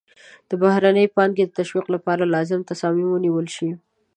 [0.49, 3.69] د بهرنۍ پانګې د تشویق لپاره لازم تصامیم ونیول شي.